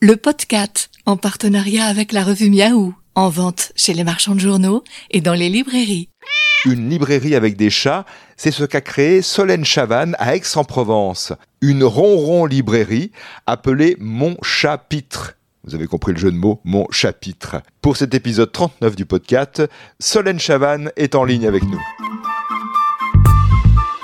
Le 0.00 0.16
podcast, 0.16 0.90
en 1.06 1.16
partenariat 1.16 1.86
avec 1.86 2.12
la 2.12 2.22
revue 2.22 2.50
Miaou, 2.50 2.94
en 3.16 3.28
vente 3.30 3.72
chez 3.74 3.94
les 3.94 4.04
marchands 4.04 4.36
de 4.36 4.40
journaux 4.40 4.84
et 5.10 5.20
dans 5.20 5.34
les 5.34 5.48
librairies. 5.48 6.08
Une 6.64 6.88
librairie 6.88 7.34
avec 7.34 7.56
des 7.56 7.68
chats, 7.68 8.06
c'est 8.36 8.52
ce 8.52 8.62
qu'a 8.62 8.80
créé 8.80 9.22
Solène 9.22 9.64
Chavannes 9.64 10.14
à 10.20 10.36
Aix-en-Provence. 10.36 11.32
Une 11.62 11.82
ronron 11.82 12.46
librairie 12.46 13.10
appelée 13.46 13.96
Mon 13.98 14.36
Chapitre. 14.40 15.34
Vous 15.64 15.74
avez 15.74 15.88
compris 15.88 16.12
le 16.12 16.18
jeu 16.20 16.30
de 16.30 16.36
mots, 16.36 16.60
Mon 16.62 16.86
Chapitre. 16.92 17.60
Pour 17.80 17.96
cet 17.96 18.14
épisode 18.14 18.52
39 18.52 18.94
du 18.94 19.04
podcast, 19.04 19.64
Solène 19.98 20.38
Chavannes 20.38 20.92
est 20.94 21.16
en 21.16 21.24
ligne 21.24 21.48
avec 21.48 21.64
nous. 21.64 21.80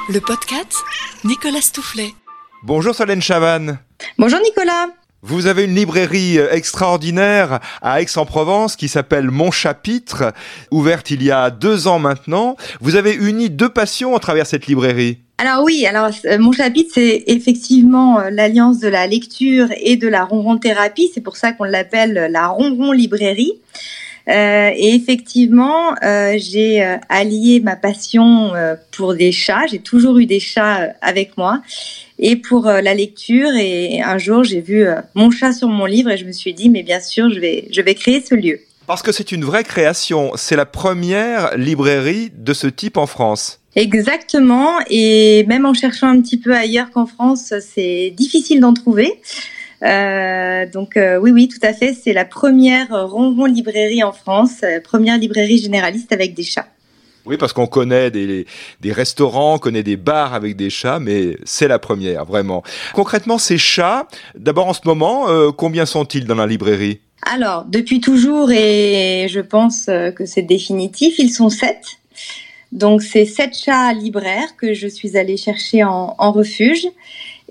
Le 0.09 0.19
podcast, 0.19 0.75
Nicolas 1.23 1.61
Stoufflet. 1.63 2.13
Bonjour 2.65 2.97
Solène 2.97 3.23
Chavannes. 3.23 3.79
Bonjour 4.19 4.41
Nicolas. 4.41 4.89
Vous 5.27 5.47
avez 5.47 5.65
une 5.65 5.75
librairie 5.75 6.39
euh, 6.39 6.53
extraordinaire 6.53 7.61
à 7.81 8.03
Aix-en-Provence 8.03 8.77
qui 8.77 8.89
s'appelle 8.89 9.31
Mon 9.31 9.51
Chapitre, 9.51 10.35
ouverte 10.71 11.11
il 11.11 11.23
y 11.23 11.31
a 11.31 11.49
deux 11.49 11.87
ans 11.89 11.99
maintenant. 11.99 12.57
Vous 12.83 12.95
avez 12.95 13.15
uni 13.15 13.49
deux 13.49 13.71
passions 13.71 14.15
à 14.15 14.19
travers 14.19 14.47
cette 14.47 14.67
librairie. 14.67 15.21
Alors 15.39 15.65
oui, 15.65 15.87
alors 15.87 16.11
euh, 16.27 16.39
mon 16.39 16.53
chapitre 16.53 16.91
c'est 16.93 17.25
effectivement 17.27 18.21
euh, 18.21 18.29
l'alliance 18.29 18.81
de 18.81 18.89
la 18.89 19.07
lecture 19.07 19.69
et 19.79 19.97
de 19.97 20.09
la 20.09 20.27
ronron 20.27 20.59
thérapie. 20.59 21.11
C'est 21.15 21.23
pour 21.23 21.39
ça 21.39 21.53
qu'on 21.53 21.65
l'appelle 21.65 22.29
la 22.31 22.49
ronron 22.49 22.93
librairie. 22.93 23.53
Euh, 24.29 24.71
et 24.75 24.95
effectivement, 24.95 25.95
euh, 26.03 26.35
j'ai 26.39 26.83
euh, 26.83 26.97
allié 27.09 27.61
ma 27.61 27.77
passion 27.77 28.53
pour 28.91 29.15
des 29.15 29.33
chats. 29.33 29.67
J'ai 29.71 29.81
toujours 29.81 30.19
eu 30.19 30.27
des 30.27 30.41
chats 30.41 30.93
avec 31.03 31.37
moi 31.37 31.63
et 32.19 32.37
pour 32.37 32.65
la 32.65 32.95
lecture. 32.95 33.51
Et 33.55 34.01
un 34.03 34.19
jour, 34.19 34.45
j'ai 34.45 34.61
vu 34.61 34.87
mon 35.15 35.31
chat 35.31 35.53
sur 35.53 35.69
mon 35.69 35.87
livre 35.87 36.11
et 36.11 36.17
je 36.17 36.25
me 36.25 36.33
suis 36.33 36.55
dit, 36.55 36.71
mais 36.71 36.83
bien 36.83 37.01
sûr, 37.01 37.31
je 37.31 37.41
vais, 37.41 37.69
je 37.71 37.81
vais 37.81 37.95
créer 37.95 38.23
ce 38.23 38.35
lieu. 38.35 38.61
Parce 38.87 39.03
que 39.03 39.13
c'est 39.13 39.33
une 39.33 39.45
vraie 39.45 39.65
création. 39.65 40.33
C'est 40.37 40.57
la 40.57 40.67
première 40.67 41.57
librairie 41.57 42.31
de 42.37 42.53
ce 42.53 42.67
type 42.67 42.97
en 42.97 43.07
France. 43.07 43.61
Exactement. 43.77 44.79
Et 44.89 45.45
même 45.49 45.67
en 45.67 45.75
cherchant 45.75 46.09
un 46.09 46.21
petit 46.21 46.37
peu 46.37 46.55
ailleurs 46.55 46.91
qu'en 46.91 47.07
France, 47.07 47.53
c'est 47.61 48.13
difficile 48.15 48.61
d'en 48.61 48.75
trouver. 48.75 49.21
Euh, 49.83 50.67
donc 50.67 50.97
euh, 50.97 51.19
oui, 51.19 51.31
oui, 51.31 51.49
tout 51.49 51.65
à 51.67 51.73
fait. 51.73 51.95
C'est 51.95 52.13
la 52.13 52.25
première 52.25 52.89
ronron 52.91 53.47
librairie 53.47 54.03
en 54.03 54.13
France, 54.13 54.63
euh, 54.63 54.81
première 54.81 55.19
librairie 55.19 55.59
généraliste 55.59 56.13
avec 56.13 56.35
des 56.35 56.43
chats. 56.43 56.69
Oui, 57.27 57.39
parce 57.39 57.55
qu'on 57.55 57.67
connaît 57.67 58.11
des, 58.11 58.47
des, 58.83 58.93
restaurants, 58.93 59.55
on 59.55 59.59
connaît 59.59 59.83
des 59.83 59.97
bars 59.97 60.35
avec 60.35 60.57
des 60.57 60.69
chats, 60.69 60.99
mais 61.01 61.39
c'est 61.45 61.69
la 61.69 61.79
première, 61.79 62.27
vraiment. 62.27 62.63
Concrètement, 62.93 63.39
ces 63.39 63.57
chats, 63.57 64.07
d'abord 64.35 64.67
en 64.67 64.75
ce 64.75 64.83
moment, 64.85 65.25
combien 65.53 65.87
sont-ils 65.87 66.27
dans 66.27 66.35
la 66.35 66.47
librairie? 66.47 67.01
Alors, 67.23 67.65
depuis 67.65 68.03
toujours, 68.03 68.51
et 68.53 69.27
je 69.31 69.41
pense 69.41 69.87
que 69.87 70.27
c'est 70.27 70.43
définitif, 70.43 71.19
ils 71.19 71.31
sont 71.31 71.49
sept. 71.49 71.97
Donc, 72.73 73.01
c'est 73.01 73.25
sept 73.25 73.57
chats 73.57 73.95
libraires 73.95 74.55
que 74.59 74.75
je 74.75 74.87
suis 74.87 75.17
allée 75.17 75.39
chercher 75.39 75.83
en, 75.83 76.15
en 76.19 76.31
refuge 76.31 76.87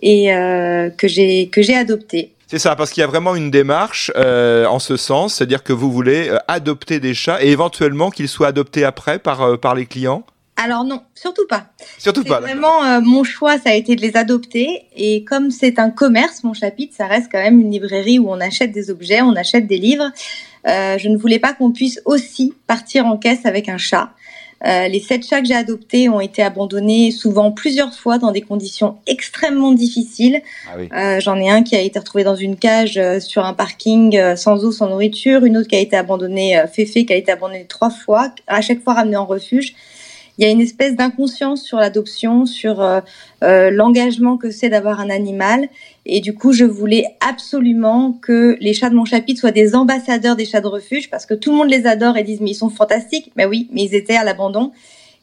et 0.03 0.33
euh, 0.33 0.89
que 0.89 1.07
j'ai 1.07 1.47
que 1.47 1.61
j'ai 1.63 1.75
adopté. 1.75 2.33
C'est 2.47 2.59
ça, 2.59 2.75
parce 2.75 2.91
qu'il 2.91 3.01
y 3.01 3.03
a 3.03 3.07
vraiment 3.07 3.35
une 3.35 3.49
démarche 3.49 4.11
euh, 4.15 4.67
en 4.67 4.77
ce 4.77 4.95
sens, 4.95 5.35
c'est-à-dire 5.35 5.63
que 5.63 5.73
vous 5.73 5.91
voulez 5.91 6.29
euh, 6.29 6.37
adopter 6.47 6.99
des 6.99 7.15
chats 7.15 7.43
et 7.43 7.49
éventuellement 7.49 8.11
qu'ils 8.11 8.27
soient 8.27 8.49
adoptés 8.49 8.83
après 8.83 9.17
par 9.17 9.59
par 9.59 9.73
les 9.73 9.87
clients? 9.87 10.23
Alors 10.55 10.83
non, 10.83 11.01
surtout 11.15 11.47
pas. 11.47 11.65
Surtout 11.97 12.23
pas. 12.23 12.39
Vraiment, 12.39 13.01
mon 13.01 13.23
choix, 13.23 13.57
ça 13.57 13.71
a 13.71 13.73
été 13.73 13.95
de 13.95 14.01
les 14.01 14.15
adopter. 14.15 14.83
Et 14.95 15.23
comme 15.23 15.49
c'est 15.49 15.79
un 15.79 15.89
commerce, 15.89 16.43
mon 16.43 16.53
chapitre, 16.53 16.93
ça 16.95 17.07
reste 17.07 17.27
quand 17.31 17.41
même 17.41 17.59
une 17.59 17.71
librairie 17.71 18.19
où 18.19 18.29
on 18.29 18.39
achète 18.39 18.71
des 18.71 18.91
objets, 18.91 19.23
on 19.23 19.35
achète 19.35 19.65
des 19.65 19.79
livres. 19.79 20.11
je 20.63 21.07
ne 21.09 21.17
voulais 21.17 21.39
pas 21.39 21.53
qu'on 21.53 21.71
puisse 21.71 21.99
aussi 22.05 22.53
partir 22.67 23.07
en 23.07 23.17
caisse 23.17 23.47
avec 23.47 23.67
un 23.67 23.79
chat. 23.79 24.11
Euh, 24.65 24.87
les 24.87 24.99
sept 24.99 25.25
chats 25.27 25.41
que 25.41 25.47
j'ai 25.47 25.55
adoptés 25.55 26.07
ont 26.09 26.21
été 26.21 26.41
abandonnés 26.41 27.11
souvent 27.11 27.51
plusieurs 27.51 27.93
fois 27.93 28.17
dans 28.17 28.31
des 28.31 28.41
conditions 28.41 28.97
extrêmement 29.07 29.73
difficiles. 29.73 30.41
Ah 30.67 30.77
euh, 30.77 31.19
J'en 31.19 31.37
ai 31.37 31.49
un 31.49 31.63
qui 31.63 31.75
a 31.75 31.81
été 31.81 31.99
retrouvé 31.99 32.23
dans 32.23 32.35
une 32.35 32.55
cage 32.55 32.97
euh, 32.97 33.19
sur 33.19 33.45
un 33.45 33.53
parking 33.53 34.17
euh, 34.17 34.35
sans 34.35 34.63
eau, 34.63 34.71
sans 34.71 34.89
nourriture. 34.89 35.43
Une 35.43 35.57
autre 35.57 35.67
qui 35.67 35.75
a 35.75 35.79
été 35.79 35.97
abandonnée, 35.97 36.57
euh, 36.57 36.67
Féfé, 36.67 37.05
qui 37.05 37.13
a 37.13 37.17
été 37.17 37.31
abandonnée 37.31 37.65
trois 37.67 37.89
fois, 37.89 38.31
à 38.47 38.61
chaque 38.61 38.81
fois 38.81 38.93
ramenée 38.93 39.17
en 39.17 39.25
refuge 39.25 39.75
il 40.37 40.45
y 40.45 40.47
a 40.47 40.51
une 40.51 40.61
espèce 40.61 40.95
d'inconscience 40.95 41.61
sur 41.61 41.77
l'adoption, 41.77 42.45
sur 42.45 42.81
euh, 42.81 43.01
euh, 43.43 43.69
l'engagement 43.69 44.37
que 44.37 44.49
c'est 44.49 44.69
d'avoir 44.69 44.99
un 44.99 45.09
animal. 45.09 45.69
Et 46.05 46.21
du 46.21 46.33
coup, 46.33 46.53
je 46.53 46.65
voulais 46.65 47.05
absolument 47.19 48.13
que 48.13 48.57
les 48.59 48.73
chats 48.73 48.89
de 48.89 48.95
mon 48.95 49.05
chapitre 49.05 49.39
soient 49.39 49.51
des 49.51 49.75
ambassadeurs 49.75 50.35
des 50.35 50.45
chats 50.45 50.61
de 50.61 50.67
refuge, 50.67 51.09
parce 51.09 51.25
que 51.25 51.33
tout 51.33 51.51
le 51.51 51.57
monde 51.57 51.69
les 51.69 51.85
adore 51.85 52.17
et 52.17 52.23
disent 52.23 52.41
mais 52.41 52.51
ils 52.51 52.55
sont 52.55 52.69
fantastiques. 52.69 53.31
Mais 53.35 53.45
oui, 53.45 53.69
mais 53.71 53.83
ils 53.83 53.95
étaient 53.95 54.15
à 54.15 54.23
l'abandon. 54.23 54.71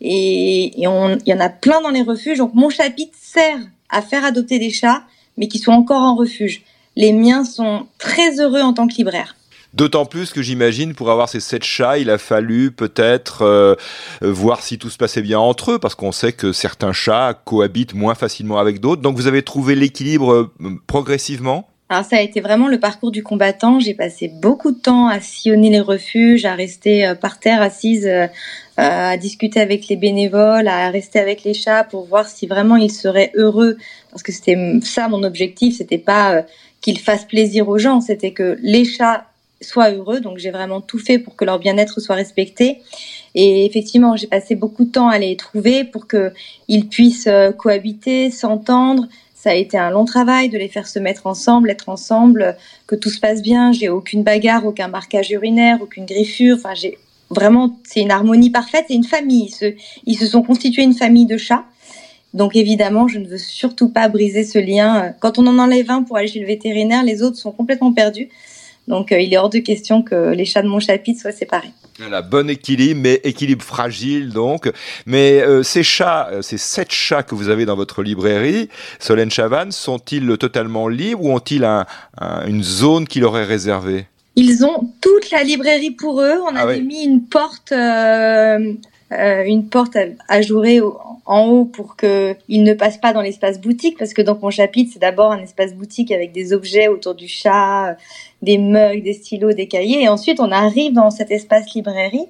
Et, 0.01 0.81
et 0.81 0.87
on, 0.87 1.19
il 1.19 1.29
y 1.29 1.35
en 1.35 1.41
a 1.41 1.49
plein 1.49 1.81
dans 1.81 1.91
les 1.91 2.03
refuges. 2.03 2.39
Donc 2.39 2.55
mon 2.55 2.71
chapitre 2.71 3.17
sert 3.21 3.59
à 3.91 4.03
faire 4.03 4.25
adopter 4.25 4.59
des 4.59 4.71
chats, 4.71 5.03
mais 5.37 5.49
qui 5.49 5.59
sont 5.59 5.73
encore 5.73 6.03
en 6.03 6.15
refuge. 6.15 6.63
Les 6.97 7.13
miens 7.13 7.45
sont 7.45 7.87
très 7.99 8.41
heureux 8.41 8.61
en 8.61 8.73
tant 8.73 8.87
que 8.87 8.95
libraire. 8.95 9.37
D'autant 9.73 10.05
plus 10.05 10.33
que 10.33 10.43
j'imagine, 10.43 10.95
pour 10.95 11.11
avoir 11.11 11.29
ces 11.29 11.39
sept 11.39 11.63
chats, 11.63 11.99
il 11.99 12.11
a 12.11 12.19
fallu 12.19 12.73
peut-être 12.73 13.43
euh, 13.43 13.77
euh, 14.23 14.33
voir 14.33 14.63
si 14.63 14.79
tout 14.79 14.91
se 14.91 14.99
passait 14.99 15.23
bien 15.23 15.39
entre 15.39 15.73
eux, 15.73 15.79
parce 15.79 15.95
qu'on 15.95 16.11
sait 16.11 16.33
que 16.33 16.53
certains 16.53 16.93
chats 16.93 17.35
cohabitent 17.45 17.95
moins 17.95 18.17
facilement 18.17 18.59
avec 18.59 18.81
d'autres. 18.81 19.01
Donc 19.01 19.17
vous 19.17 19.29
avez 19.29 19.43
trouvé 19.43 19.77
l'équilibre 19.77 20.33
euh, 20.33 20.51
progressivement? 20.89 21.69
Alors 21.89 22.05
ça 22.05 22.17
a 22.17 22.21
été 22.21 22.41
vraiment 22.41 22.67
le 22.67 22.81
parcours 22.81 23.13
du 23.13 23.23
combattant. 23.23 23.79
J'ai 23.79 23.95
passé 23.95 24.29
beaucoup 24.43 24.73
de 24.73 24.79
temps 24.79 25.07
à 25.07 25.21
sillonner 25.21 25.71
les 25.71 25.81
refuges, 25.81 26.45
à 26.45 26.55
rester 26.55 27.15
par 27.21 27.41
terre 27.41 27.63
assise, 27.63 28.09
à 28.77 29.17
discuter 29.17 29.59
avec 29.59 29.89
les 29.89 29.97
bénévoles, 29.97 30.69
à 30.69 30.89
rester 30.91 31.19
avec 31.19 31.43
les 31.43 31.53
chats 31.53 31.83
pour 31.83 32.07
voir 32.07 32.29
si 32.29 32.47
vraiment 32.47 32.77
ils 32.77 32.93
seraient 32.93 33.33
heureux. 33.35 33.77
Parce 34.13 34.23
que 34.23 34.31
c'était 34.31 34.79
ça 34.83 35.09
mon 35.09 35.25
objectif, 35.25 35.79
c'était 35.79 35.99
pas 35.99 36.45
qu'ils 36.81 37.01
fassent 37.01 37.27
plaisir 37.27 37.69
aux 37.69 37.79
gens, 37.79 38.01
c'était 38.01 38.31
que 38.31 38.57
les 38.63 38.85
chats 38.85 39.27
soient 39.61 39.91
heureux. 39.91 40.21
Donc 40.21 40.39
j'ai 40.39 40.51
vraiment 40.51 40.81
tout 40.81 40.99
fait 40.99 41.19
pour 41.19 41.37
que 41.37 41.45
leur 41.45 41.59
bien-être 41.59 42.01
soit 42.01 42.15
respecté. 42.17 42.83
Et 43.35 43.65
effectivement, 43.65 44.17
j'ai 44.17 44.27
passé 44.27 44.55
beaucoup 44.55 44.85
de 44.85 44.91
temps 44.91 45.09
à 45.09 45.19
les 45.19 45.37
trouver 45.37 45.85
pour 45.85 46.07
qu'ils 46.09 46.89
puissent 46.89 47.29
euh, 47.29 47.53
cohabiter, 47.53 48.31
s'entendre. 48.31 49.07
Ça 49.35 49.51
a 49.51 49.55
été 49.55 49.79
un 49.79 49.91
long 49.91 50.05
travail 50.05 50.51
de 50.51 50.59
les 50.59 50.69
faire 50.69 50.87
se 50.87 50.99
mettre 50.99 51.27
ensemble, 51.27 51.71
être 51.71 51.89
ensemble, 51.89 52.57
que 52.87 52.95
tout 52.95 53.09
se 53.09 53.21
passe 53.21 53.41
bien. 53.41 53.73
J'ai 53.73 53.89
aucune 53.89 54.23
bagarre, 54.23 54.67
aucun 54.67 54.89
marquage 54.89 55.31
urinaire, 55.31 55.79
aucune 55.81 56.05
griffure. 56.05 56.57
Enfin, 56.59 56.75
j'ai 56.75 56.99
vraiment, 57.31 57.79
c'est 57.85 58.01
une 58.01 58.11
harmonie 58.11 58.51
parfaite. 58.51 58.85
C'est 58.89 58.95
une 58.95 59.05
famille. 59.05 59.47
Ils 59.47 59.55
se, 59.55 59.75
ils 60.05 60.17
se 60.17 60.27
sont 60.27 60.43
constitués 60.43 60.83
une 60.83 60.95
famille 60.95 61.27
de 61.27 61.39
chats. 61.39 61.65
Donc 62.35 62.55
évidemment, 62.55 63.09
je 63.09 63.19
ne 63.19 63.27
veux 63.27 63.39
surtout 63.39 63.89
pas 63.89 64.09
briser 64.09 64.45
ce 64.45 64.59
lien. 64.59 65.15
Quand 65.21 65.39
on 65.39 65.47
en 65.47 65.59
enlève 65.59 65.91
un 65.91 66.03
pour 66.03 66.17
aller 66.17 66.29
chez 66.29 66.41
le 66.41 66.47
vétérinaire, 66.47 67.03
les 67.03 67.23
autres 67.23 67.37
sont 67.37 67.51
complètement 67.51 67.93
perdus. 67.93 68.29
Donc 68.91 69.13
euh, 69.13 69.21
il 69.21 69.33
est 69.33 69.39
hors 69.39 69.49
de 69.49 69.61
question 69.61 70.03
que 70.03 70.33
les 70.33 70.45
chats 70.45 70.63
de 70.63 70.69
mon 70.69 70.81
chapitre 70.81 71.23
soient 71.23 71.33
séparés. 71.33 71.71
Voilà, 71.99 72.23
bon 72.23 72.51
équilibre, 72.51 73.01
mais 73.03 73.21
équilibre 73.25 73.65
fragile 73.65 74.31
donc. 74.31 74.71
Mais 75.07 75.41
euh, 75.41 75.63
ces 75.63 75.83
chats, 75.83 76.29
euh, 76.33 76.43
ces 76.43 76.59
sept 76.59 76.93
chats 76.93 77.23
que 77.23 77.35
vous 77.35 77.49
avez 77.49 77.65
dans 77.65 77.77
votre 77.77 78.03
librairie, 78.03 78.69
Solène 78.99 79.31
Chavannes, 79.31 79.73
sont-ils 79.73 80.37
totalement 80.37 80.89
libres 80.89 81.25
ou 81.25 81.33
ont-ils 81.33 81.65
une 82.47 82.63
zone 82.63 83.07
qui 83.07 83.21
leur 83.21 83.39
est 83.39 83.45
réservée? 83.45 84.07
Ils 84.37 84.65
ont 84.65 84.91
toute 85.01 85.31
la 85.31 85.43
librairie 85.43 85.91
pour 85.91 86.21
eux. 86.21 86.41
On 86.49 86.57
ah 86.57 86.61
avait 86.61 86.81
mis 86.81 87.03
une 87.03 87.25
porte 87.25 87.73
euh, 87.73 88.73
une 89.11 89.69
porte 89.69 89.97
à, 89.97 90.05
ajourer 90.29 90.81
en 91.31 91.47
haut 91.47 91.65
pour 91.65 91.97
que 91.97 92.35
il 92.49 92.63
ne 92.63 92.75
passe 92.75 92.99
pas 92.99 93.13
dans 93.13 93.23
l'espace 93.23 93.61
boutique 93.61 93.99
parce 93.99 94.13
que 94.15 94.23
donc 94.23 94.43
mon 94.43 94.51
chapitre 94.51 94.91
c'est 94.93 94.99
d'abord 94.99 95.33
un 95.33 95.39
espace 95.39 95.75
boutique 95.75 96.11
avec 96.11 96.33
des 96.33 96.53
objets 96.53 96.89
autour 96.89 97.15
du 97.15 97.29
chat, 97.29 97.91
euh, 97.91 97.95
des 98.43 98.59
mugs, 98.59 99.03
des 99.03 99.13
stylos, 99.13 99.53
des 99.53 99.67
cahiers 99.67 100.03
et 100.03 100.09
ensuite 100.09 100.41
on 100.41 100.51
arrive 100.51 100.93
dans 100.93 101.11
cet 101.11 101.31
espace 101.31 101.73
librairie 101.75 102.27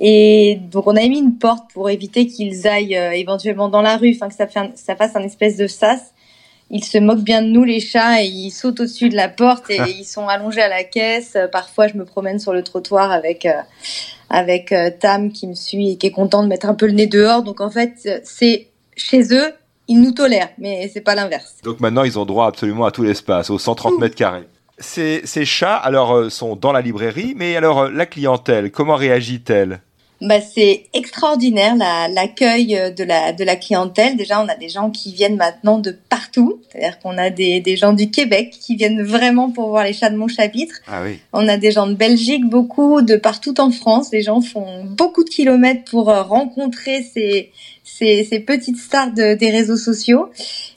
et 0.00 0.58
donc 0.70 0.86
on 0.86 0.94
a 0.94 1.00
mis 1.00 1.18
une 1.18 1.36
porte 1.36 1.70
pour 1.72 1.90
éviter 1.90 2.26
qu'ils 2.26 2.68
aillent 2.68 2.96
euh, 2.96 3.10
éventuellement 3.10 3.68
dans 3.68 3.82
la 3.82 3.96
rue, 3.96 4.12
enfin 4.14 4.28
que 4.28 4.34
ça, 4.34 4.46
fait 4.46 4.70
ça 4.76 4.94
fasse 4.94 5.16
un 5.16 5.22
espèce 5.22 5.56
de 5.56 5.66
sas. 5.66 6.12
Ils 6.70 6.84
se 6.84 6.98
moquent 6.98 7.24
bien 7.24 7.42
de 7.42 7.48
nous 7.48 7.64
les 7.64 7.80
chats 7.80 8.22
et 8.22 8.26
ils 8.26 8.50
sautent 8.50 8.80
au-dessus 8.80 9.08
de 9.08 9.16
la 9.16 9.28
porte 9.28 9.70
et 9.70 9.80
ils 9.98 10.04
sont 10.04 10.28
allongés 10.28 10.60
à 10.60 10.68
la 10.68 10.84
caisse. 10.84 11.36
Parfois 11.50 11.88
je 11.88 11.94
me 11.94 12.04
promène 12.04 12.38
sur 12.38 12.52
le 12.52 12.62
trottoir 12.62 13.10
avec 13.10 13.48
avec 14.30 14.72
euh, 14.72 14.90
Tam 14.90 15.32
qui 15.32 15.46
me 15.46 15.54
suit 15.54 15.92
et 15.92 15.96
qui 15.96 16.06
est 16.06 16.12
content 16.12 16.42
de 16.42 16.48
mettre 16.48 16.66
un 16.66 16.74
peu 16.74 16.86
le 16.86 16.92
nez 16.92 17.06
dehors. 17.06 17.42
Donc 17.42 17.60
en 17.60 17.70
fait, 17.70 18.22
c'est 18.24 18.68
chez 18.96 19.34
eux, 19.34 19.52
ils 19.88 20.00
nous 20.00 20.12
tolèrent, 20.12 20.50
mais 20.58 20.90
c'est 20.92 21.00
pas 21.00 21.14
l'inverse. 21.14 21.56
Donc 21.64 21.80
maintenant, 21.80 22.04
ils 22.04 22.18
ont 22.18 22.26
droit 22.26 22.46
absolument 22.46 22.84
à 22.84 22.90
tout 22.90 23.02
l'espace, 23.02 23.50
aux 23.50 23.58
130 23.58 23.98
mètres 23.98 24.14
carrés. 24.14 24.46
Ces, 24.78 25.22
ces, 25.24 25.44
chats, 25.44 25.74
alors, 25.74 26.14
euh, 26.14 26.30
sont 26.30 26.54
dans 26.54 26.70
la 26.70 26.80
librairie, 26.80 27.34
mais 27.36 27.56
alors, 27.56 27.80
euh, 27.80 27.90
la 27.90 28.06
clientèle, 28.06 28.70
comment 28.70 28.94
réagit-elle? 28.94 29.80
Bah, 30.20 30.40
c'est 30.40 30.86
extraordinaire 30.94 31.76
l'accueil 31.76 32.92
de 32.96 33.04
la 33.04 33.32
de 33.32 33.44
la 33.44 33.54
clientèle. 33.54 34.16
Déjà, 34.16 34.42
on 34.42 34.48
a 34.48 34.56
des 34.56 34.68
gens 34.68 34.90
qui 34.90 35.12
viennent 35.12 35.36
maintenant 35.36 35.78
de 35.78 35.96
partout. 36.08 36.60
C'est-à-dire 36.68 36.98
qu'on 36.98 37.16
a 37.18 37.30
des, 37.30 37.60
des 37.60 37.76
gens 37.76 37.92
du 37.92 38.10
Québec 38.10 38.50
qui 38.60 38.74
viennent 38.74 39.02
vraiment 39.02 39.50
pour 39.50 39.68
voir 39.68 39.84
les 39.84 39.92
chats 39.92 40.10
de 40.10 40.16
mon 40.16 40.26
chapitre. 40.26 40.76
Ah 40.88 41.02
oui. 41.04 41.18
On 41.32 41.46
a 41.46 41.56
des 41.56 41.70
gens 41.70 41.86
de 41.86 41.94
Belgique, 41.94 42.44
beaucoup 42.46 43.00
de 43.00 43.14
partout 43.16 43.60
en 43.60 43.70
France. 43.70 44.08
Les 44.12 44.22
gens 44.22 44.40
font 44.40 44.84
beaucoup 44.84 45.22
de 45.22 45.30
kilomètres 45.30 45.84
pour 45.88 46.10
euh, 46.10 46.22
rencontrer 46.22 47.02
ces 47.02 47.52
ces, 47.84 48.24
ces 48.24 48.40
petites 48.40 48.76
stars 48.76 49.12
de, 49.12 49.34
des 49.34 49.50
réseaux 49.50 49.76
sociaux. 49.76 50.30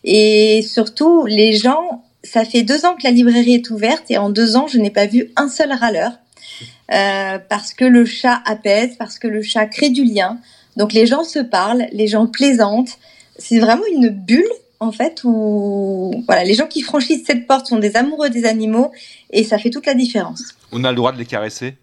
Et 0.03 0.61
surtout, 0.61 1.25
les 1.25 1.53
gens. 1.53 2.03
Ça 2.23 2.45
fait 2.45 2.61
deux 2.61 2.85
ans 2.85 2.93
que 2.93 3.03
la 3.03 3.09
librairie 3.09 3.55
est 3.55 3.71
ouverte 3.71 4.03
et 4.11 4.19
en 4.19 4.29
deux 4.29 4.55
ans, 4.55 4.67
je 4.67 4.77
n'ai 4.77 4.91
pas 4.91 5.07
vu 5.07 5.31
un 5.35 5.49
seul 5.49 5.73
râleur. 5.73 6.11
Euh, 6.91 7.39
parce 7.49 7.73
que 7.73 7.85
le 7.85 8.05
chat 8.05 8.41
apaise, 8.45 8.95
parce 8.97 9.19
que 9.19 9.27
le 9.27 9.41
chat 9.41 9.65
crée 9.65 9.89
du 9.89 10.03
lien. 10.03 10.39
Donc 10.77 10.93
les 10.93 11.05
gens 11.05 11.23
se 11.23 11.39
parlent, 11.39 11.87
les 11.91 12.07
gens 12.07 12.27
plaisantent. 12.27 12.97
C'est 13.37 13.59
vraiment 13.59 13.83
une 13.91 14.09
bulle 14.09 14.51
en 14.79 14.91
fait 14.91 15.21
où 15.23 16.23
voilà, 16.25 16.43
les 16.43 16.53
gens 16.53 16.67
qui 16.67 16.81
franchissent 16.81 17.25
cette 17.25 17.47
porte 17.47 17.67
sont 17.67 17.79
des 17.79 17.95
amoureux 17.95 18.29
des 18.29 18.45
animaux 18.45 18.91
et 19.29 19.43
ça 19.43 19.57
fait 19.57 19.69
toute 19.69 19.85
la 19.85 19.93
différence. 19.93 20.43
On 20.71 20.83
a 20.83 20.89
le 20.89 20.95
droit 20.95 21.11
de 21.11 21.17
les 21.17 21.25
caresser? 21.25 21.75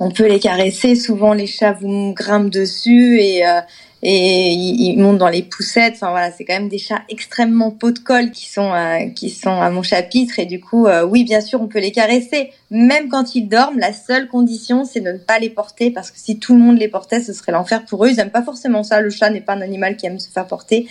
On 0.00 0.10
peut 0.10 0.26
les 0.26 0.40
caresser, 0.40 0.96
souvent 0.96 1.34
les 1.34 1.46
chats 1.46 1.72
vous 1.72 2.12
grimpent 2.14 2.50
dessus 2.50 3.20
et 3.20 3.46
euh, 3.46 3.60
et 4.06 4.52
ils, 4.52 4.98
montent 4.98 5.18
dans 5.18 5.30
les 5.30 5.42
poussettes. 5.42 5.94
Enfin 5.94 6.10
voilà, 6.10 6.30
c'est 6.30 6.44
quand 6.44 6.52
même 6.52 6.68
des 6.68 6.78
chats 6.78 7.02
extrêmement 7.08 7.70
pot 7.70 7.90
de 7.90 7.98
colle 7.98 8.30
qui 8.30 8.46
sont 8.46 8.72
euh, 8.74 9.06
qui 9.08 9.30
sont 9.30 9.62
à 9.62 9.70
mon 9.70 9.82
chapitre 9.82 10.38
et 10.38 10.44
du 10.44 10.60
coup, 10.60 10.86
euh, 10.86 11.06
oui, 11.06 11.24
bien 11.24 11.40
sûr, 11.40 11.62
on 11.62 11.68
peut 11.68 11.80
les 11.80 11.90
caresser, 11.90 12.52
même 12.70 13.08
quand 13.08 13.34
ils 13.34 13.48
dorment. 13.48 13.78
La 13.78 13.94
seule 13.94 14.28
condition, 14.28 14.84
c'est 14.84 15.00
de 15.00 15.12
ne 15.12 15.18
pas 15.18 15.38
les 15.38 15.48
porter 15.48 15.90
parce 15.90 16.10
que 16.10 16.18
si 16.18 16.38
tout 16.38 16.54
le 16.54 16.60
monde 16.60 16.78
les 16.78 16.88
portait, 16.88 17.20
ce 17.20 17.32
serait 17.32 17.52
l'enfer 17.52 17.86
pour 17.86 18.04
eux. 18.04 18.10
Ils 18.10 18.20
aiment 18.20 18.30
pas 18.30 18.42
forcément 18.42 18.82
ça. 18.82 19.00
Le 19.00 19.08
chat 19.08 19.30
n'est 19.30 19.40
pas 19.40 19.54
un 19.54 19.62
animal 19.62 19.96
qui 19.96 20.06
aime 20.06 20.18
se 20.18 20.28
faire 20.28 20.46
porter. 20.46 20.86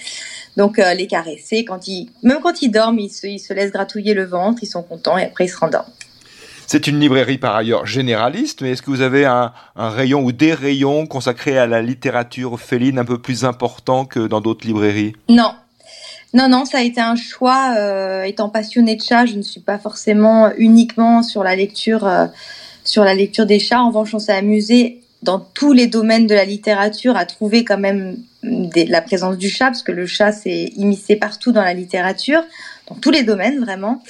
Donc 0.57 0.79
euh, 0.79 0.95
les 0.95 1.05
caresser 1.05 1.65
quand 1.65 1.87
ils, 1.87 2.09
même 2.23 2.39
quand 2.41 2.63
ils 2.63 2.69
dorment, 2.69 2.97
ils 2.97 3.11
se, 3.11 3.27
ils 3.27 3.39
se 3.39 3.53
laissent 3.53 3.71
gratouiller 3.71 4.15
le 4.15 4.25
ventre, 4.25 4.59
ils 4.63 4.67
sont 4.67 4.81
contents 4.81 5.19
et 5.19 5.23
après 5.23 5.45
ils 5.45 5.49
se 5.49 5.57
rendorment. 5.57 5.91
C'est 6.67 6.87
une 6.87 6.99
librairie 6.99 7.37
par 7.37 7.55
ailleurs 7.55 7.85
généraliste, 7.85 8.61
mais 8.61 8.71
est-ce 8.71 8.81
que 8.81 8.89
vous 8.89 9.01
avez 9.01 9.25
un, 9.25 9.51
rayon 9.75 10.23
ou 10.23 10.31
des 10.31 10.53
rayons 10.53 11.05
consacrés 11.05 11.57
à 11.57 11.67
la 11.67 11.81
littérature 11.81 12.59
féline 12.59 12.99
un 12.99 13.05
peu 13.05 13.17
plus 13.17 13.45
important 13.45 14.05
que 14.05 14.27
dans 14.27 14.41
d'autres 14.41 14.65
librairies? 14.65 15.13
Non. 15.29 15.51
Non, 16.33 16.49
non, 16.49 16.65
ça 16.65 16.79
a 16.79 16.81
été 16.81 16.99
un 16.99 17.15
choix. 17.15 17.75
Euh, 17.77 18.23
étant 18.23 18.49
passionnée 18.49 18.95
de 18.95 19.03
chats, 19.03 19.27
je 19.27 19.35
ne 19.35 19.43
suis 19.43 19.59
pas 19.59 19.77
forcément 19.77 20.51
uniquement 20.57 21.21
sur 21.21 21.43
la 21.43 21.55
lecture, 21.55 22.07
euh, 22.07 22.25
sur 22.83 23.03
la 23.03 23.13
lecture 23.13 23.45
des 23.45 23.59
chats. 23.59 23.81
En 23.81 23.89
revanche, 23.89 24.15
on 24.15 24.19
s'est 24.19 24.33
amusé 24.33 25.01
dans 25.21 25.39
tous 25.39 25.73
les 25.73 25.87
domaines 25.87 26.27
de 26.27 26.33
la 26.33 26.45
littérature 26.45 27.15
à 27.15 27.25
trouver 27.25 27.63
quand 27.63 27.77
même 27.77 28.17
la 28.43 29.01
présence 29.01 29.37
du 29.37 29.49
chat, 29.49 29.67
parce 29.67 29.83
que 29.83 29.91
le 29.91 30.05
chat 30.05 30.31
s'est 30.31 30.73
immiscé 30.75 31.15
partout 31.15 31.51
dans 31.51 31.61
la 31.61 31.73
littérature, 31.73 32.43
dans 32.89 32.95
tous 32.95 33.11
les 33.11 33.23
domaines 33.23 33.59
vraiment. 33.59 34.01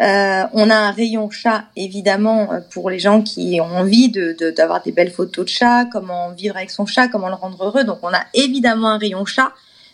Euh, 0.00 0.44
on 0.52 0.68
a 0.68 0.74
un 0.76 0.90
rayon 0.90 1.30
chat, 1.30 1.64
évidemment, 1.74 2.52
euh, 2.52 2.60
pour 2.70 2.90
les 2.90 2.98
gens 2.98 3.22
qui 3.22 3.60
ont 3.62 3.76
envie 3.76 4.10
d'avoir 4.10 4.80
de, 4.80 4.84
des 4.84 4.92
belles 4.92 5.10
photos 5.10 5.46
de 5.46 5.50
chat, 5.50 5.86
comment 5.90 6.30
vivre 6.32 6.56
avec 6.56 6.70
son 6.70 6.84
chat, 6.84 7.08
comment 7.08 7.28
le 7.28 7.34
rendre 7.34 7.64
heureux. 7.64 7.84
Donc, 7.84 7.98
on 8.02 8.12
a 8.12 8.22
évidemment 8.34 8.88
un 8.88 8.98
rayon 8.98 9.24
chat, 9.24 9.52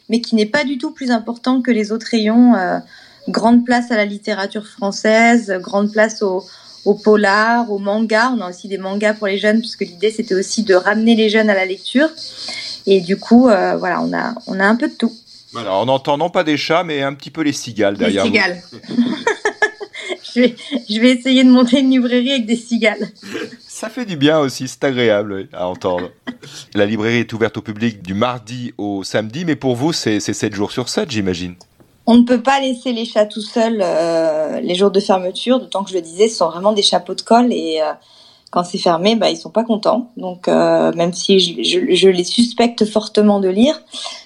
mais 0.08 0.20
qui 0.20 0.34
n'est 0.34 0.46
pas 0.46 0.64
du 0.64 0.76
tout 0.76 0.90
plus 0.90 1.12
important 1.12 1.62
que 1.62 1.70
les 1.70 1.92
autres 1.92 2.08
rayons. 2.10 2.56
Euh, 2.56 2.78
grande 3.28 3.64
place 3.64 3.92
à 3.92 3.96
la 3.96 4.04
littérature 4.04 4.66
française, 4.66 5.56
grande 5.60 5.92
place 5.92 6.22
au, 6.22 6.44
au 6.84 6.94
polar, 6.94 7.70
au 7.70 7.78
manga. 7.78 8.32
On 8.36 8.40
a 8.40 8.50
aussi 8.50 8.66
des 8.66 8.78
mangas 8.78 9.14
pour 9.14 9.28
les 9.28 9.38
jeunes, 9.38 9.60
puisque 9.60 9.82
l'idée, 9.82 10.10
c'était 10.10 10.34
aussi 10.34 10.64
de 10.64 10.74
ramener 10.74 11.14
les 11.14 11.28
jeunes 11.28 11.48
à 11.48 11.54
la 11.54 11.64
lecture. 11.64 12.08
Et 12.86 13.00
du 13.00 13.16
coup, 13.16 13.42
voilà, 13.42 14.02
on 14.02 14.12
a, 14.12 14.34
on 14.48 14.58
a 14.58 14.64
un 14.64 14.74
peu 14.74 14.88
de 14.88 14.94
tout. 14.94 15.12
Voilà, 15.52 15.76
on 15.76 15.86
entend 15.86 16.18
non 16.18 16.30
pas 16.30 16.42
des 16.42 16.56
chats, 16.56 16.82
mais 16.82 17.02
un 17.02 17.14
petit 17.14 17.30
peu 17.30 17.42
les 17.42 17.52
cigales 17.52 17.96
derrière. 17.96 18.24
Les 18.24 18.30
cigales. 18.30 18.62
je, 20.34 21.00
vais, 21.00 21.10
essayer 21.10 21.44
de 21.44 21.50
monter 21.50 21.80
une 21.80 21.90
librairie 21.90 22.32
avec 22.32 22.46
des 22.46 22.56
cigales. 22.56 23.08
Ça 23.60 23.88
fait 23.88 24.04
du 24.04 24.16
bien 24.16 24.38
aussi, 24.38 24.68
c'est 24.68 24.84
agréable 24.84 25.48
à 25.52 25.68
entendre. 25.68 26.10
La 26.74 26.86
librairie 26.86 27.18
est 27.18 27.32
ouverte 27.32 27.56
au 27.56 27.62
public 27.62 28.02
du 28.02 28.14
mardi 28.14 28.72
au 28.78 29.02
samedi, 29.04 29.44
mais 29.44 29.56
pour 29.56 29.76
vous, 29.76 29.92
c'est 29.92 30.20
7 30.20 30.54
jours 30.54 30.72
sur 30.72 30.88
7, 30.88 31.10
j'imagine. 31.10 31.54
On 32.06 32.16
ne 32.16 32.22
peut 32.22 32.42
pas 32.42 32.60
laisser 32.60 32.92
les 32.92 33.04
chats 33.04 33.26
tout 33.26 33.40
seuls 33.40 33.80
euh, 33.80 34.60
les 34.60 34.74
jours 34.74 34.90
de 34.90 35.00
fermeture, 35.00 35.60
d'autant 35.60 35.84
que 35.84 35.90
je 35.90 35.94
le 35.94 36.00
disais, 36.00 36.28
ce 36.28 36.38
sont 36.38 36.48
vraiment 36.48 36.72
des 36.72 36.82
chapeaux 36.82 37.14
de 37.14 37.20
colle 37.20 37.52
et 37.52 37.80
euh, 37.80 37.92
quand 38.50 38.64
c'est 38.64 38.78
fermé, 38.78 39.14
bah, 39.14 39.30
ils 39.30 39.36
sont 39.36 39.50
pas 39.50 39.64
contents. 39.64 40.10
Donc, 40.16 40.48
euh, 40.48 40.92
même 40.94 41.12
si 41.12 41.38
je, 41.38 41.94
je, 41.94 42.08
les 42.08 42.24
suspecte 42.24 42.84
fortement 42.84 43.40
de 43.40 43.48
lire, 43.48 43.80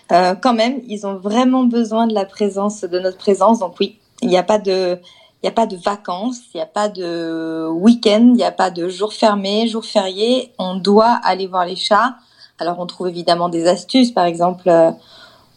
quand 0.08 0.54
même, 0.54 0.80
ils 0.88 1.06
ont 1.06 1.16
vraiment 1.16 1.64
besoin 1.64 2.06
de 2.06 2.14
la 2.14 2.24
présence, 2.24 2.82
de 2.82 2.98
notre 2.98 3.18
présence. 3.18 3.58
Donc 3.58 3.74
oui, 3.78 3.98
il 4.22 4.28
n'y 4.28 4.38
a 4.38 4.42
pas 4.42 4.58
de, 4.58 4.98
il 5.42 5.46
n'y 5.46 5.48
a 5.50 5.52
pas 5.52 5.66
de 5.66 5.76
vacances, 5.76 6.40
il 6.54 6.56
n'y 6.56 6.62
a 6.62 6.66
pas 6.66 6.88
de 6.88 7.68
week-end, 7.68 8.22
il 8.22 8.32
n'y 8.32 8.44
a 8.44 8.52
pas 8.52 8.70
de 8.70 8.88
jours 8.88 9.12
fermés, 9.12 9.68
jours 9.68 9.84
fériés. 9.84 10.52
On 10.58 10.76
doit 10.76 11.20
aller 11.22 11.46
voir 11.46 11.66
les 11.66 11.76
chats. 11.76 12.16
Alors 12.58 12.78
on 12.78 12.86
trouve 12.86 13.08
évidemment 13.08 13.48
des 13.48 13.66
astuces. 13.66 14.10
Par 14.10 14.24
exemple, 14.24 14.68
euh, 14.68 14.90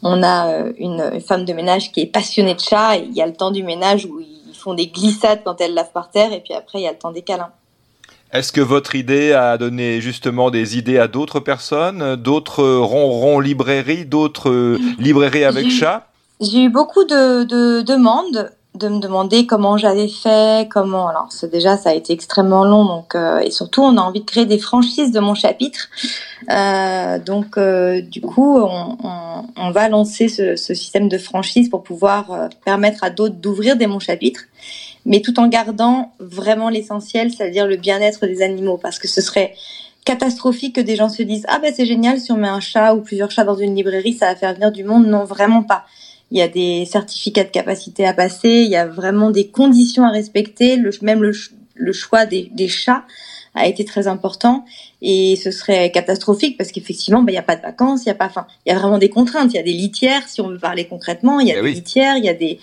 on 0.03 0.21
a 0.21 0.47
euh, 0.47 0.73
une 0.77 1.21
femme 1.21 1.45
de 1.45 1.53
ménage 1.53 1.91
qui 1.93 2.01
est 2.01 2.07
passionnée 2.07 2.55
de 2.55 2.59
chats. 2.59 2.97
il 2.97 3.13
y 3.13 3.21
a 3.21 3.25
le 3.25 3.33
temps 3.33 3.51
du 3.51 3.63
ménage 3.63 4.05
où 4.05 4.19
ils 4.19 4.53
font 4.55 4.73
des 4.73 4.87
glissades 4.87 5.41
quand 5.45 5.61
elles 5.61 5.73
lavent 5.73 5.93
par 5.93 6.11
terre. 6.11 6.33
Et 6.33 6.41
puis 6.41 6.53
après, 6.53 6.79
il 6.79 6.83
y 6.83 6.87
a 6.87 6.91
le 6.91 6.97
temps 6.97 7.11
des 7.11 7.21
câlins. 7.21 7.51
Est-ce 8.33 8.51
que 8.51 8.61
votre 8.61 8.93
idée 8.95 9.31
a 9.31 9.57
donné 9.57 10.01
justement 10.01 10.51
des 10.51 10.77
idées 10.77 10.99
à 10.99 11.07
d'autres 11.07 11.39
personnes, 11.39 12.15
d'autres 12.15 12.63
ronrons 12.63 13.39
librairies, 13.39 14.05
d'autres 14.05 14.77
librairies 14.99 15.45
avec 15.45 15.71
chats? 15.71 16.05
J'ai 16.39 16.65
eu 16.65 16.69
beaucoup 16.69 17.05
de, 17.05 17.43
de 17.43 17.81
demandes 17.81 18.51
de 18.75 18.87
me 18.87 18.99
demander 18.99 19.45
comment 19.47 19.77
j'avais 19.77 20.07
fait, 20.07 20.69
comment. 20.69 21.07
Alors, 21.07 21.29
déjà, 21.51 21.75
ça 21.75 21.89
a 21.89 21.93
été 21.93 22.13
extrêmement 22.13 22.63
long, 22.63 22.85
donc 22.85 23.15
euh, 23.15 23.39
et 23.39 23.51
surtout, 23.51 23.81
on 23.81 23.97
a 23.97 24.01
envie 24.01 24.21
de 24.21 24.25
créer 24.25 24.45
des 24.45 24.59
franchises 24.59 25.11
de 25.11 25.19
mon 25.19 25.33
chapitre. 25.33 25.89
Euh, 26.49 27.17
donc, 27.19 27.57
euh, 27.57 28.01
du 28.01 28.21
coup, 28.21 28.57
on, 28.57 28.97
on, 29.03 29.45
on, 29.55 29.71
va 29.71 29.89
lancer 29.89 30.29
ce, 30.29 30.55
ce, 30.55 30.73
système 30.73 31.09
de 31.09 31.17
franchise 31.17 31.69
pour 31.69 31.83
pouvoir 31.83 32.31
euh, 32.31 32.47
permettre 32.63 33.03
à 33.03 33.09
d'autres 33.09 33.35
d'ouvrir 33.35 33.75
des 33.75 33.87
mon 33.87 33.99
chapitres, 33.99 34.43
mais 35.05 35.21
tout 35.21 35.39
en 35.39 35.47
gardant 35.47 36.13
vraiment 36.19 36.69
l'essentiel, 36.69 37.31
c'est-à-dire 37.31 37.65
le 37.65 37.75
bien-être 37.75 38.25
des 38.27 38.41
animaux, 38.43 38.77
parce 38.77 38.99
que 38.99 39.07
ce 39.07 39.21
serait 39.21 39.55
catastrophique 40.05 40.75
que 40.75 40.81
des 40.81 40.95
gens 40.95 41.09
se 41.09 41.23
disent 41.23 41.45
ah 41.49 41.59
ben 41.59 41.73
c'est 41.75 41.85
génial 41.85 42.19
si 42.19 42.31
on 42.31 42.37
met 42.37 42.47
un 42.47 42.61
chat 42.61 42.95
ou 42.95 43.01
plusieurs 43.01 43.29
chats 43.29 43.43
dans 43.43 43.57
une 43.57 43.75
librairie 43.75 44.13
ça 44.13 44.27
va 44.27 44.35
faire 44.35 44.53
venir 44.53 44.71
du 44.71 44.83
monde 44.83 45.05
non 45.05 45.25
vraiment 45.25 45.61
pas 45.61 45.83
il 46.31 46.37
y 46.37 46.41
a 46.41 46.47
des 46.47 46.85
certificats 46.85 47.43
de 47.43 47.49
capacité 47.49 48.05
à 48.05 48.13
passer, 48.13 48.49
il 48.49 48.69
y 48.69 48.75
a 48.75 48.85
vraiment 48.85 49.31
des 49.31 49.47
conditions 49.47 50.03
à 50.03 50.11
respecter, 50.11 50.75
le, 50.75 50.91
même 51.01 51.21
le, 51.21 51.93
choix 51.93 52.25
des, 52.25 52.49
des, 52.53 52.67
chats 52.67 53.03
a 53.55 53.67
été 53.67 53.83
très 53.83 54.07
important 54.07 54.65
et 55.01 55.35
ce 55.35 55.49
serait 55.49 55.91
catastrophique 55.91 56.57
parce 56.57 56.71
qu'effectivement, 56.71 57.23
bah, 57.23 57.31
il 57.31 57.35
n'y 57.35 57.39
a 57.39 57.43
pas 57.43 57.55
de 57.55 57.61
vacances, 57.61 58.03
il 58.05 58.09
y 58.09 58.11
a 58.11 58.15
pas, 58.15 58.27
enfin, 58.27 58.45
il 58.65 58.71
y 58.71 58.75
a 58.75 58.79
vraiment 58.79 58.99
des 58.99 59.09
contraintes, 59.09 59.51
il 59.53 59.57
y 59.57 59.59
a 59.59 59.63
des 59.63 59.73
litières, 59.73 60.27
si 60.27 60.39
on 60.41 60.49
veut 60.49 60.59
parler 60.59 60.85
concrètement, 60.85 61.39
il 61.39 61.47
y 61.47 61.51
a 61.51 61.59
eh 61.59 61.61
des 61.61 61.71
litières, 61.71 62.17
il 62.17 62.25
y 62.25 62.29
a 62.29 62.33
des, 62.33 62.59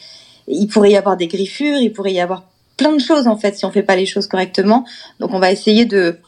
il 0.46 0.68
pourrait 0.68 0.92
y 0.92 0.96
avoir 0.96 1.16
des 1.16 1.26
griffures, 1.26 1.78
il 1.78 1.92
pourrait 1.92 2.12
y 2.12 2.20
avoir 2.20 2.44
plein 2.76 2.92
de 2.92 3.00
choses 3.00 3.26
en 3.26 3.36
fait 3.36 3.56
si 3.56 3.64
on 3.64 3.72
fait 3.72 3.82
pas 3.82 3.96
les 3.96 4.06
choses 4.06 4.28
correctement. 4.28 4.84
Donc 5.18 5.32
on 5.32 5.40
va 5.40 5.50
essayer 5.50 5.86
de 5.86 6.18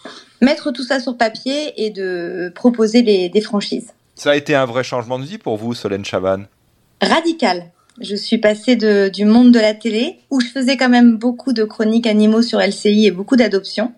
mettre 0.41 0.73
tout 0.73 0.83
ça 0.83 0.99
sur 0.99 1.17
papier 1.17 1.85
et 1.85 1.91
de 1.91 2.51
proposer 2.55 3.03
les, 3.03 3.29
des 3.29 3.41
franchises. 3.41 3.93
Ça 4.15 4.33
a 4.33 4.37
été 4.37 4.55
un 4.55 4.67
vrai 4.67 4.83
changement 4.83 5.19
de 5.19 5.25
vie 5.25 5.39
pour 5.39 5.57
vous, 5.57 5.75
Solène 5.75 6.05
Chavannes? 6.05 6.47
Radical. 7.01 7.71
Je 8.01 8.15
suis 8.15 8.39
passée 8.39 8.77
de, 8.77 9.09
du 9.09 9.25
monde 9.25 9.53
de 9.53 9.59
la 9.59 9.75
télé, 9.75 10.21
où 10.31 10.41
je 10.41 10.47
faisais 10.47 10.77
quand 10.77 10.89
même 10.89 11.17
beaucoup 11.17 11.53
de 11.53 11.65
chroniques 11.65 12.07
animaux 12.07 12.43
sur 12.43 12.61
LCI 12.61 13.07
et 13.07 13.11
beaucoup 13.11 13.37
d'adoptions, 13.37 13.93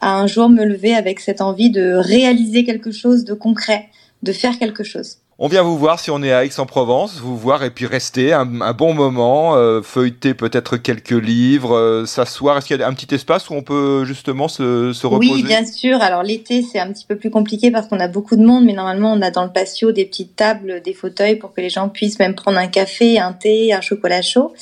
à 0.00 0.16
un 0.16 0.26
jour 0.26 0.48
me 0.48 0.64
lever 0.64 0.94
avec 0.94 1.20
cette 1.20 1.40
envie 1.40 1.70
de 1.70 1.94
réaliser 1.94 2.64
quelque 2.64 2.92
chose 2.92 3.24
de 3.24 3.34
concret, 3.34 3.88
de 4.22 4.32
faire 4.32 4.58
quelque 4.58 4.84
chose. 4.84 5.18
On 5.38 5.48
vient 5.48 5.62
vous 5.62 5.76
voir 5.76 6.00
si 6.00 6.10
on 6.10 6.22
est 6.22 6.32
à 6.32 6.46
Aix-en-Provence, 6.46 7.18
vous 7.20 7.36
voir 7.36 7.62
et 7.62 7.68
puis 7.68 7.84
rester 7.84 8.32
un, 8.32 8.46
bon 8.46 8.94
moment, 8.94 9.54
euh, 9.54 9.82
feuilleter 9.82 10.32
peut-être 10.32 10.78
quelques 10.78 11.10
livres, 11.10 11.76
euh, 11.76 12.06
s'asseoir. 12.06 12.56
Est-ce 12.56 12.68
qu'il 12.68 12.80
y 12.80 12.82
a 12.82 12.88
un 12.88 12.94
petit 12.94 13.14
espace 13.14 13.50
où 13.50 13.52
on 13.52 13.60
peut 13.60 14.06
justement 14.06 14.48
se, 14.48 14.94
se 14.94 15.06
reposer? 15.06 15.30
Oui, 15.30 15.42
bien 15.42 15.66
sûr. 15.66 16.00
Alors 16.00 16.22
l'été, 16.22 16.62
c'est 16.62 16.78
un 16.78 16.90
petit 16.90 17.04
peu 17.04 17.16
plus 17.16 17.28
compliqué 17.28 17.70
parce 17.70 17.86
qu'on 17.86 18.00
a 18.00 18.08
beaucoup 18.08 18.36
de 18.36 18.46
monde, 18.46 18.64
mais 18.64 18.72
normalement, 18.72 19.12
on 19.12 19.20
a 19.20 19.30
dans 19.30 19.44
le 19.44 19.52
patio 19.52 19.92
des 19.92 20.06
petites 20.06 20.36
tables, 20.36 20.80
des 20.82 20.94
fauteuils 20.94 21.36
pour 21.36 21.52
que 21.52 21.60
les 21.60 21.68
gens 21.68 21.90
puissent 21.90 22.18
même 22.18 22.34
prendre 22.34 22.56
un 22.56 22.68
café, 22.68 23.18
un 23.18 23.34
thé, 23.34 23.74
un 23.74 23.82
chocolat 23.82 24.22
chaud. 24.22 24.54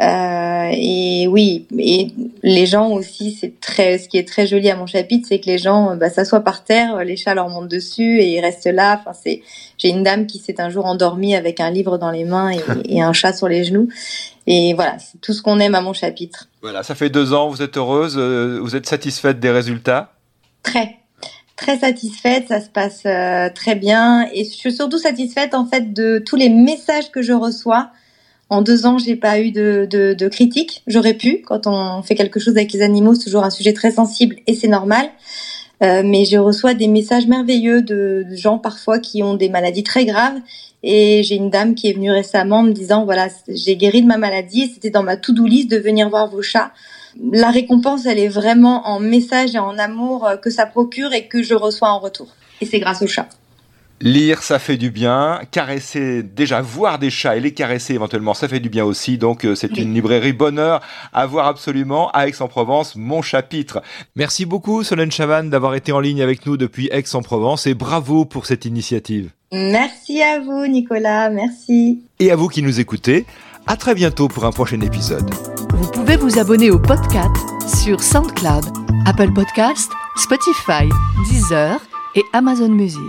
Euh, 0.00 0.70
et 0.72 1.28
oui, 1.28 1.66
et 1.78 2.08
les 2.42 2.66
gens 2.66 2.90
aussi, 2.90 3.30
c'est 3.32 3.60
très, 3.60 3.98
ce 3.98 4.08
qui 4.08 4.18
est 4.18 4.26
très 4.26 4.46
joli 4.46 4.68
à 4.68 4.76
mon 4.76 4.86
chapitre, 4.86 5.26
c'est 5.28 5.38
que 5.38 5.46
les 5.46 5.58
gens 5.58 5.96
bah, 5.96 6.10
s'assoient 6.10 6.40
par 6.40 6.64
terre, 6.64 7.04
les 7.04 7.16
chats 7.16 7.34
leur 7.34 7.48
montent 7.48 7.68
dessus 7.68 8.18
et 8.20 8.36
ils 8.36 8.40
restent 8.40 8.66
là. 8.66 8.98
Enfin, 9.00 9.12
c'est, 9.12 9.42
j'ai 9.78 9.90
une 9.90 10.02
dame 10.02 10.26
qui 10.26 10.38
s'est 10.38 10.60
un 10.60 10.68
jour 10.68 10.86
endormie 10.86 11.36
avec 11.36 11.60
un 11.60 11.70
livre 11.70 11.96
dans 11.96 12.10
les 12.10 12.24
mains 12.24 12.50
et, 12.88 13.02
un 13.02 13.12
chat 13.12 13.32
sur 13.32 13.48
les 13.48 13.64
genoux. 13.64 13.88
Et 14.46 14.74
voilà, 14.74 14.98
c'est 14.98 15.20
tout 15.20 15.32
ce 15.32 15.42
qu'on 15.42 15.60
aime 15.60 15.76
à 15.76 15.80
mon 15.80 15.92
chapitre. 15.92 16.48
Voilà, 16.60 16.82
ça 16.82 16.94
fait 16.94 17.08
deux 17.08 17.32
ans, 17.32 17.48
vous 17.48 17.62
êtes 17.62 17.76
heureuse, 17.76 18.16
euh, 18.18 18.58
vous 18.60 18.74
êtes 18.74 18.86
satisfaite 18.86 19.38
des 19.38 19.50
résultats? 19.50 20.12
Très, 20.64 20.96
très 21.56 21.78
satisfaite, 21.78 22.48
ça 22.48 22.60
se 22.60 22.68
passe 22.68 23.02
euh, 23.06 23.48
très 23.54 23.76
bien 23.76 24.28
et 24.32 24.44
je 24.44 24.50
suis 24.50 24.72
surtout 24.72 24.98
satisfaite 24.98 25.54
en 25.54 25.66
fait 25.66 25.92
de 25.92 26.18
tous 26.18 26.36
les 26.36 26.48
messages 26.48 27.12
que 27.12 27.22
je 27.22 27.32
reçois. 27.32 27.90
En 28.50 28.62
deux 28.62 28.86
ans, 28.86 28.98
j'ai 28.98 29.16
pas 29.16 29.40
eu 29.40 29.50
de, 29.50 29.86
de, 29.90 30.28
critiques. 30.28 30.82
J'aurais 30.86 31.14
pu. 31.14 31.42
Quand 31.46 31.66
on 31.66 32.02
fait 32.02 32.14
quelque 32.14 32.38
chose 32.38 32.56
avec 32.56 32.72
les 32.72 32.82
animaux, 32.82 33.14
c'est 33.14 33.24
toujours 33.24 33.44
un 33.44 33.50
sujet 33.50 33.72
très 33.72 33.90
sensible 33.90 34.36
et 34.46 34.54
c'est 34.54 34.68
normal. 34.68 35.06
Euh, 35.82 36.02
mais 36.04 36.24
je 36.24 36.36
reçois 36.36 36.74
des 36.74 36.86
messages 36.86 37.26
merveilleux 37.26 37.82
de, 37.82 38.24
gens 38.32 38.58
parfois 38.58 38.98
qui 38.98 39.22
ont 39.22 39.34
des 39.34 39.48
maladies 39.48 39.82
très 39.82 40.04
graves. 40.04 40.38
Et 40.82 41.22
j'ai 41.22 41.36
une 41.36 41.50
dame 41.50 41.74
qui 41.74 41.88
est 41.88 41.94
venue 41.94 42.12
récemment 42.12 42.62
me 42.62 42.72
disant 42.72 43.04
voilà, 43.04 43.28
j'ai 43.48 43.76
guéri 43.76 44.02
de 44.02 44.06
ma 44.06 44.18
maladie. 44.18 44.70
C'était 44.72 44.90
dans 44.90 45.02
ma 45.02 45.16
to-do 45.16 45.46
list 45.46 45.70
de 45.70 45.78
venir 45.78 46.10
voir 46.10 46.30
vos 46.30 46.42
chats 46.42 46.70
la 47.32 47.50
récompense, 47.50 48.06
elle 48.06 48.18
est 48.18 48.28
vraiment 48.28 48.86
en 48.88 49.00
message 49.00 49.54
et 49.54 49.58
en 49.58 49.78
amour 49.78 50.26
euh, 50.26 50.36
que 50.36 50.50
ça 50.50 50.66
procure 50.66 51.12
et 51.12 51.26
que 51.26 51.42
je 51.42 51.54
reçois 51.54 51.90
en 51.90 51.98
retour. 51.98 52.28
Et 52.60 52.66
c'est 52.66 52.80
grâce 52.80 53.02
au 53.02 53.06
chat. 53.06 53.28
Lire, 54.00 54.42
ça 54.42 54.58
fait 54.58 54.76
du 54.76 54.90
bien. 54.90 55.40
Caresser, 55.50 56.22
déjà 56.22 56.60
voir 56.60 56.98
des 56.98 57.10
chats 57.10 57.36
et 57.36 57.40
les 57.40 57.54
caresser 57.54 57.94
éventuellement, 57.94 58.34
ça 58.34 58.48
fait 58.48 58.60
du 58.60 58.68
bien 58.68 58.84
aussi. 58.84 59.18
Donc 59.18 59.44
euh, 59.44 59.54
c'est 59.54 59.76
une 59.78 59.94
librairie 59.94 60.32
bonheur 60.32 60.80
à 61.12 61.26
voir 61.26 61.46
absolument 61.46 62.10
à 62.10 62.26
Aix-en-Provence, 62.26 62.96
mon 62.96 63.22
chapitre. 63.22 63.82
Merci 64.16 64.46
beaucoup 64.46 64.82
Solène 64.82 65.12
Chavanne 65.12 65.48
d'avoir 65.48 65.74
été 65.74 65.92
en 65.92 66.00
ligne 66.00 66.22
avec 66.22 66.44
nous 66.44 66.56
depuis 66.56 66.88
Aix-en-Provence 66.92 67.66
et 67.66 67.74
bravo 67.74 68.24
pour 68.24 68.46
cette 68.46 68.64
initiative. 68.64 69.30
Merci 69.52 70.20
à 70.22 70.40
vous 70.40 70.66
Nicolas, 70.66 71.30
merci. 71.30 72.02
Et 72.18 72.30
à 72.30 72.36
vous 72.36 72.48
qui 72.48 72.62
nous 72.62 72.80
écoutez. 72.80 73.24
À 73.66 73.76
très 73.76 73.94
bientôt 73.94 74.28
pour 74.28 74.44
un 74.44 74.50
prochain 74.50 74.80
épisode. 74.82 75.30
Vous 75.72 75.90
pouvez 75.90 76.16
vous 76.16 76.38
abonner 76.38 76.70
au 76.70 76.78
podcast 76.78 77.34
sur 77.82 78.02
SoundCloud, 78.02 78.66
Apple 79.06 79.32
Podcast, 79.32 79.90
Spotify, 80.16 80.86
Deezer 81.30 81.80
et 82.14 82.22
Amazon 82.34 82.68
Music. 82.68 83.00